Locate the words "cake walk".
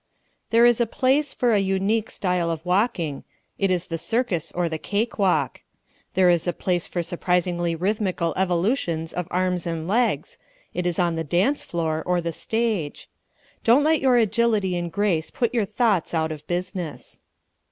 4.79-5.61